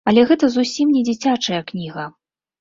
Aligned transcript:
Але 0.09 0.21
гэта 0.29 0.45
зусім 0.55 0.93
не 0.95 1.03
дзіцячая 1.09 1.61
кніга. 1.69 2.09